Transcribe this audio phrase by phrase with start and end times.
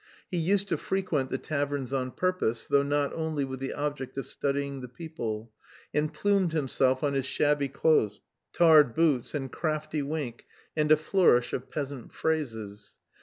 [0.31, 4.25] He used to frequent the taverns on purpose (though not only with the object of
[4.25, 5.51] studying the people),
[5.93, 8.19] and plumed himself on his shabby clothes,
[8.51, 12.97] tarred boots, and crafty wink and a flourish of peasant phrases.